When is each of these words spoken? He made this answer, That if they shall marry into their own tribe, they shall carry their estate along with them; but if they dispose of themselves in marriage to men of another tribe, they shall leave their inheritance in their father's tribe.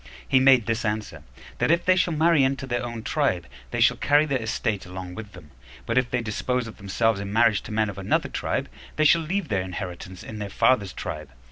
He 0.27 0.39
made 0.39 0.65
this 0.65 0.83
answer, 0.83 1.21
That 1.59 1.69
if 1.69 1.85
they 1.85 1.95
shall 1.95 2.15
marry 2.15 2.43
into 2.43 2.65
their 2.65 2.83
own 2.83 3.03
tribe, 3.03 3.45
they 3.69 3.79
shall 3.79 3.97
carry 3.97 4.25
their 4.25 4.41
estate 4.41 4.83
along 4.87 5.13
with 5.13 5.33
them; 5.33 5.51
but 5.85 5.95
if 5.95 6.09
they 6.09 6.21
dispose 6.23 6.65
of 6.65 6.77
themselves 6.77 7.19
in 7.19 7.31
marriage 7.31 7.61
to 7.61 7.71
men 7.71 7.87
of 7.87 7.99
another 7.99 8.27
tribe, 8.29 8.67
they 8.95 9.05
shall 9.05 9.21
leave 9.21 9.49
their 9.49 9.61
inheritance 9.61 10.23
in 10.23 10.39
their 10.39 10.49
father's 10.49 10.93
tribe. 10.93 11.29